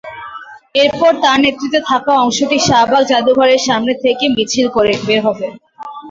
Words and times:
এরপর 0.75 1.11
তাঁর 1.23 1.37
নেতৃত্বে 1.41 1.79
থাকা 1.89 2.11
অংশটি 2.23 2.57
শাহবাগ 2.67 3.03
জাদুঘরের 3.09 3.61
সামনে 3.67 3.93
থেকে 4.03 4.25
মিছিল 4.35 4.65
বের 5.01 5.21
করে। 5.25 5.47